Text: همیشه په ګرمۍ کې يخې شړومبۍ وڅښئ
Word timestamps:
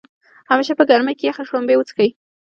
همیشه 0.49 0.73
په 0.79 0.83
ګرمۍ 0.89 1.13
کې 1.19 1.25
يخې 1.29 1.43
شړومبۍ 1.47 1.75
وڅښئ 1.77 2.09